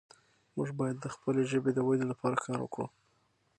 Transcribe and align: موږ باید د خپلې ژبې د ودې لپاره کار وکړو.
موږ 0.55 0.69
باید 0.79 0.97
د 1.01 1.05
خپلې 1.15 1.41
ژبې 1.51 1.71
د 1.73 1.79
ودې 1.87 2.05
لپاره 2.11 2.35
کار 2.45 2.59
وکړو. 2.61 2.87